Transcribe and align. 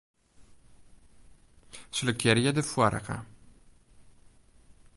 Selektearje 1.99 2.53
de 2.59 2.63
foarige. 2.63 3.19